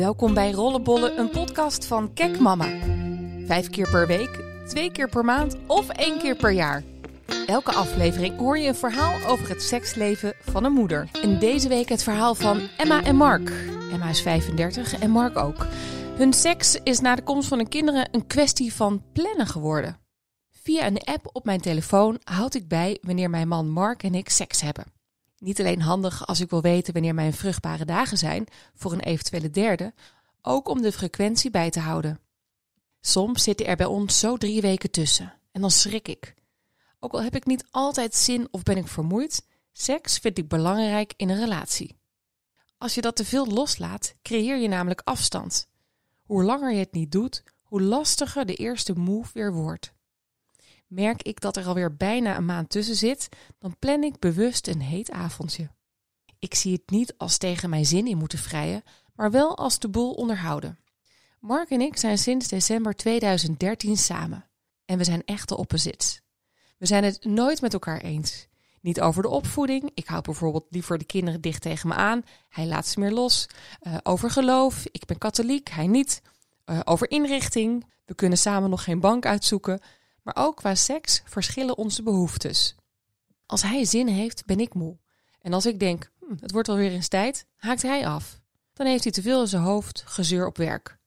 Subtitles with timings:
[0.00, 2.68] Welkom bij Rollenbollen, een podcast van Kek Mama.
[3.46, 6.82] Vijf keer per week, twee keer per maand of één keer per jaar.
[7.46, 11.08] Elke aflevering hoor je een verhaal over het seksleven van een moeder.
[11.22, 13.50] En deze week het verhaal van Emma en Mark.
[13.92, 15.66] Emma is 35 en Mark ook.
[16.16, 19.98] Hun seks is na de komst van hun kinderen een kwestie van plannen geworden.
[20.50, 24.28] Via een app op mijn telefoon houd ik bij wanneer mijn man Mark en ik
[24.28, 24.99] seks hebben.
[25.40, 29.50] Niet alleen handig als ik wil weten wanneer mijn vruchtbare dagen zijn voor een eventuele
[29.50, 29.94] derde,
[30.42, 32.20] ook om de frequentie bij te houden.
[33.00, 36.34] Soms zitten er bij ons zo drie weken tussen en dan schrik ik.
[36.98, 41.12] Ook al heb ik niet altijd zin of ben ik vermoeid, seks vind ik belangrijk
[41.16, 41.96] in een relatie.
[42.78, 45.68] Als je dat te veel loslaat, creëer je namelijk afstand.
[46.22, 49.92] Hoe langer je het niet doet, hoe lastiger de eerste move weer wordt.
[50.90, 54.80] Merk ik dat er alweer bijna een maand tussen zit, dan plan ik bewust een
[54.80, 55.70] heet avondje.
[56.38, 58.82] Ik zie het niet als tegen mijn zin in moeten vrijen,
[59.14, 60.78] maar wel als de boel onderhouden.
[61.40, 64.46] Mark en ik zijn sinds december 2013 samen.
[64.84, 66.20] En we zijn echte opposites.
[66.78, 68.46] We zijn het nooit met elkaar eens.
[68.80, 69.90] Niet over de opvoeding.
[69.94, 72.24] Ik hou bijvoorbeeld liever de kinderen dicht tegen me aan.
[72.48, 73.48] Hij laat ze meer los.
[73.82, 74.84] Uh, over geloof.
[74.90, 76.22] Ik ben katholiek, hij niet.
[76.66, 77.86] Uh, over inrichting.
[78.04, 79.80] We kunnen samen nog geen bank uitzoeken.
[80.22, 82.74] Maar ook qua seks verschillen onze behoeftes.
[83.46, 84.98] Als hij zin heeft, ben ik moe.
[85.40, 88.40] En als ik denk, hm, het wordt alweer eens tijd, haakt hij af.
[88.72, 90.98] Dan heeft hij te veel in zijn hoofd, gezeur op werk.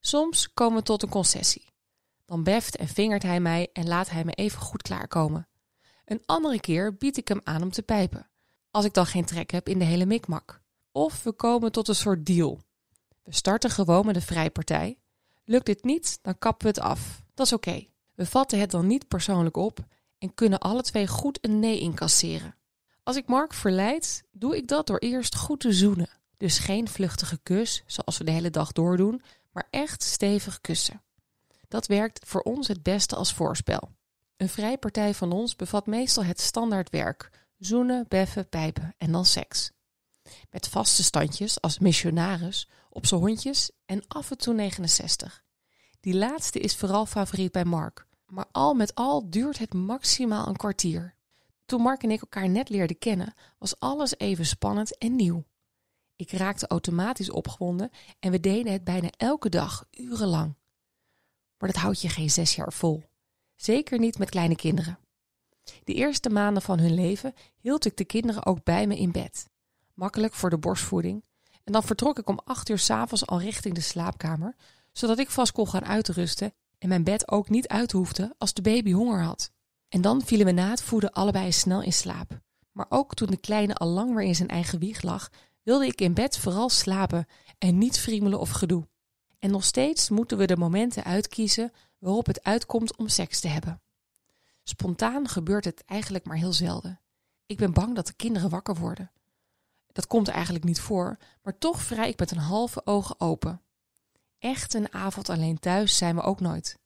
[0.00, 1.72] Soms komen we tot een concessie.
[2.24, 5.48] Dan beft en vingert hij mij en laat hij me even goed klaarkomen.
[6.04, 8.30] Een andere keer bied ik hem aan om te pijpen,
[8.70, 10.60] als ik dan geen trek heb in de hele mikmak.
[10.92, 12.60] Of we komen tot een soort deal.
[13.22, 14.98] We starten gewoon met een vrijpartij.
[15.44, 17.22] Lukt dit niet, dan kappen we het af.
[17.34, 17.86] Dat is oké.
[18.16, 19.78] We vatten het dan niet persoonlijk op
[20.18, 22.54] en kunnen alle twee goed een nee incasseren.
[23.02, 26.08] Als ik Mark verleid, doe ik dat door eerst goed te zoenen.
[26.36, 31.02] Dus geen vluchtige kus, zoals we de hele dag doordoen, maar echt stevig kussen.
[31.68, 33.90] Dat werkt voor ons het beste als voorspel.
[34.36, 39.70] Een vrijpartij van ons bevat meestal het standaard werk: zoenen, beffen, pijpen en dan seks.
[40.50, 45.44] Met vaste standjes als missionaris, op zijn hondjes en af en toe 69.
[46.00, 50.56] Die laatste is vooral favoriet bij Mark, maar al met al duurt het maximaal een
[50.56, 51.14] kwartier.
[51.64, 55.44] Toen Mark en ik elkaar net leerden kennen, was alles even spannend en nieuw.
[56.16, 60.54] Ik raakte automatisch opgewonden en we deden het bijna elke dag, urenlang.
[61.58, 63.02] Maar dat houdt je geen zes jaar vol.
[63.54, 64.98] Zeker niet met kleine kinderen.
[65.84, 69.48] De eerste maanden van hun leven hield ik de kinderen ook bij me in bed.
[69.94, 71.24] Makkelijk voor de borstvoeding.
[71.64, 74.56] En dan vertrok ik om acht uur s'avonds al richting de slaapkamer,
[74.98, 78.62] zodat ik vast kon gaan uitrusten en mijn bed ook niet uit hoefde als de
[78.62, 79.52] baby honger had.
[79.88, 82.40] En dan vielen we na het voeden allebei snel in slaap.
[82.72, 85.30] Maar ook toen de kleine al lang weer in zijn eigen wieg lag,
[85.62, 87.26] wilde ik in bed vooral slapen
[87.58, 88.88] en niet friemelen of gedoe.
[89.38, 93.80] En nog steeds moeten we de momenten uitkiezen waarop het uitkomt om seks te hebben.
[94.62, 97.00] Spontaan gebeurt het eigenlijk maar heel zelden.
[97.46, 99.12] Ik ben bang dat de kinderen wakker worden.
[99.92, 103.60] Dat komt eigenlijk niet voor, maar toch vrij ik met een halve ogen open.
[104.38, 106.78] Echt een avond alleen thuis zijn we ook nooit.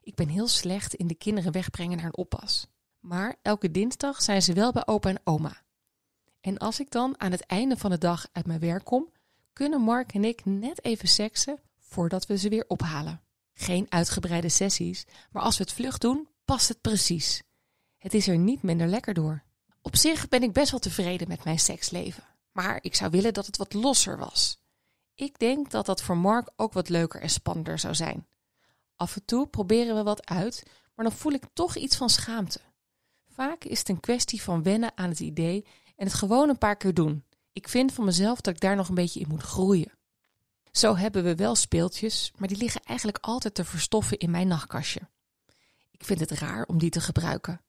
[0.00, 2.66] Ik ben heel slecht in de kinderen wegbrengen naar een oppas.
[3.00, 5.62] Maar elke dinsdag zijn ze wel bij opa en oma.
[6.40, 9.12] En als ik dan aan het einde van de dag uit mijn werk kom,
[9.52, 13.20] kunnen Mark en ik net even seksen voordat we ze weer ophalen.
[13.54, 17.42] Geen uitgebreide sessies, maar als we het vlug doen, past het precies.
[17.98, 19.42] Het is er niet minder lekker door.
[19.80, 23.46] Op zich ben ik best wel tevreden met mijn seksleven, maar ik zou willen dat
[23.46, 24.61] het wat losser was.
[25.14, 28.26] Ik denk dat dat voor Mark ook wat leuker en spannender zou zijn.
[28.96, 30.62] Af en toe proberen we wat uit,
[30.94, 32.60] maar dan voel ik toch iets van schaamte.
[33.28, 36.76] Vaak is het een kwestie van wennen aan het idee en het gewoon een paar
[36.76, 37.24] keer doen.
[37.52, 39.92] Ik vind van mezelf dat ik daar nog een beetje in moet groeien.
[40.72, 45.00] Zo hebben we wel speeltjes, maar die liggen eigenlijk altijd te verstoffen in mijn nachtkastje.
[45.90, 47.60] Ik vind het raar om die te gebruiken.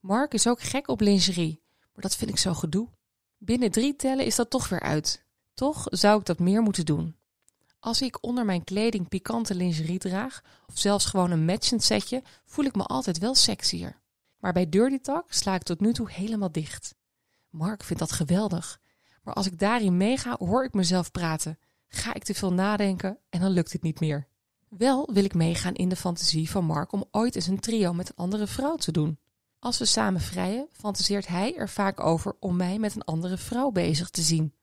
[0.00, 2.88] Mark is ook gek op lingerie, maar dat vind ik zo gedoe.
[3.38, 5.25] Binnen drie tellen is dat toch weer uit.
[5.56, 7.16] Toch zou ik dat meer moeten doen.
[7.78, 12.64] Als ik onder mijn kleding pikante lingerie draag, of zelfs gewoon een matchend setje, voel
[12.64, 14.00] ik me altijd wel sexier.
[14.38, 16.94] Maar bij Dirty Talk sla ik tot nu toe helemaal dicht.
[17.50, 18.80] Mark vindt dat geweldig.
[19.22, 21.58] Maar als ik daarin meega, hoor ik mezelf praten.
[21.88, 24.26] Ga ik te veel nadenken en dan lukt het niet meer.
[24.68, 28.08] Wel wil ik meegaan in de fantasie van Mark om ooit eens een trio met
[28.08, 29.18] een andere vrouw te doen.
[29.58, 33.70] Als we samen vrijen, fantaseert hij er vaak over om mij met een andere vrouw
[33.70, 34.55] bezig te zien.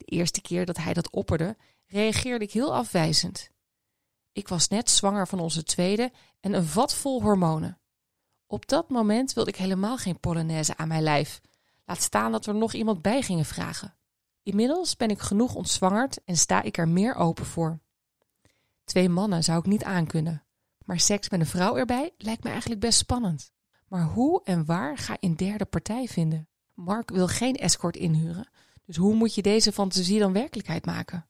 [0.00, 1.56] De eerste keer dat hij dat opperde,
[1.86, 3.50] reageerde ik heel afwijzend.
[4.32, 7.78] Ik was net zwanger van onze tweede en een vat vol hormonen.
[8.46, 11.40] Op dat moment wilde ik helemaal geen polonaise aan mijn lijf.
[11.84, 13.94] Laat staan dat er nog iemand bij gingen vragen.
[14.42, 17.80] Inmiddels ben ik genoeg ontzwangerd en sta ik er meer open voor.
[18.84, 20.44] Twee mannen zou ik niet aankunnen,
[20.84, 23.52] maar seks met een vrouw erbij lijkt me eigenlijk best spannend.
[23.88, 26.48] Maar hoe en waar ga je een derde partij vinden?
[26.74, 28.48] Mark wil geen escort inhuren,
[28.90, 31.26] dus hoe moet je deze fantasie dan werkelijkheid maken?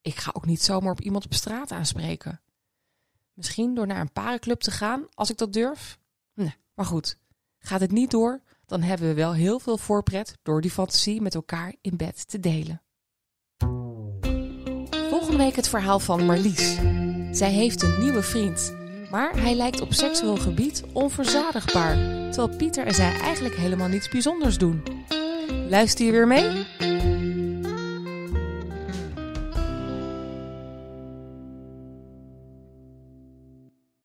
[0.00, 2.40] Ik ga ook niet zomaar op iemand op straat aanspreken.
[3.32, 5.98] Misschien door naar een parenclub te gaan, als ik dat durf?
[6.34, 7.16] Nee, maar goed.
[7.58, 11.34] Gaat het niet door, dan hebben we wel heel veel voorpret door die fantasie met
[11.34, 12.82] elkaar in bed te delen.
[14.90, 16.74] Volgende week het verhaal van Marlies.
[17.38, 18.74] Zij heeft een nieuwe vriend,
[19.10, 21.94] maar hij lijkt op seksueel gebied onverzadigbaar,
[22.32, 24.99] terwijl Pieter en zij eigenlijk helemaal niets bijzonders doen.
[25.68, 26.89] Luister je weer mee?